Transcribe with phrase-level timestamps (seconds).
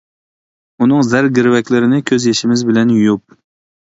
[0.85, 3.41] ئۇنىڭ زەر گىرۋەكلىرىنى، كۆز يېشىمىز بىلەن يۇيۇپ.